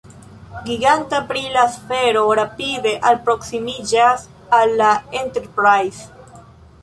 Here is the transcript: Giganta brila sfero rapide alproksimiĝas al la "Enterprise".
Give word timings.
Giganta 0.67 1.17
brila 1.31 1.65
sfero 1.73 2.23
rapide 2.39 2.93
alproksimiĝas 3.11 4.23
al 4.61 4.75
la 4.81 4.89
"Enterprise". 5.23 6.35